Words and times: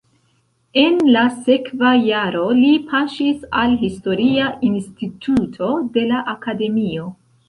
En 0.83 0.95
la 1.15 1.25
sekva 1.33 1.91
jaro 2.05 2.45
li 2.59 2.71
paŝis 2.93 3.43
al 3.63 3.75
historia 3.81 4.47
instituto 4.69 5.69
de 5.99 6.07
la 6.13 6.23
akademio. 6.35 7.07